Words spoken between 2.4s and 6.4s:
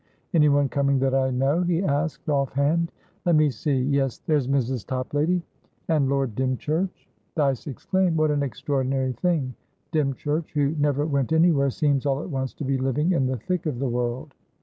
hand. "Let me see. Yes, there's Mrs. Topladyand Lord